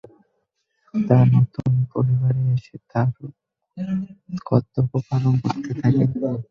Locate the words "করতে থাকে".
5.43-6.03